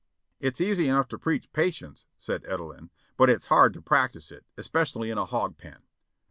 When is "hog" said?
5.25-5.59